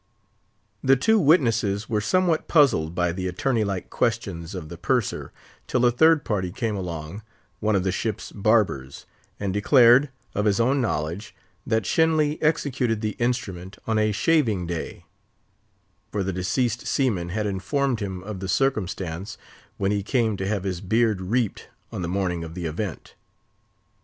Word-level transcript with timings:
The 0.83 0.95
two 0.95 1.19
witnesses 1.19 1.87
were 1.87 2.01
somewhat 2.01 2.47
puzzled 2.47 2.95
by 2.95 3.11
the 3.11 3.27
attorney 3.27 3.63
like 3.63 3.91
questions 3.91 4.55
of 4.55 4.67
the 4.67 4.75
Purser, 4.75 5.31
till 5.67 5.85
a 5.85 5.91
third 5.91 6.25
party 6.25 6.51
came 6.51 6.75
along, 6.75 7.21
one 7.59 7.75
of 7.75 7.83
the 7.83 7.91
ship's 7.91 8.31
barbers, 8.31 9.05
and 9.39 9.53
declared, 9.53 10.09
of 10.33 10.45
his 10.45 10.59
own 10.59 10.81
knowledge, 10.81 11.35
that 11.67 11.85
Shenly 11.85 12.41
executed 12.41 13.01
the 13.01 13.15
instrument 13.19 13.77
on 13.85 13.99
a 13.99 14.11
Shaving 14.11 14.65
Day; 14.65 15.05
for 16.11 16.23
the 16.23 16.33
deceased 16.33 16.87
seaman 16.87 17.29
had 17.29 17.45
informed 17.45 17.99
him 17.99 18.23
of 18.23 18.39
the 18.39 18.49
circumstance, 18.49 19.37
when 19.77 19.91
he 19.91 20.01
came 20.01 20.35
to 20.37 20.47
have 20.47 20.63
his 20.63 20.81
beard 20.81 21.21
reaped 21.21 21.67
on 21.91 22.01
the 22.01 22.07
morning 22.07 22.43
of 22.43 22.55
the 22.55 22.65
event. 22.65 23.13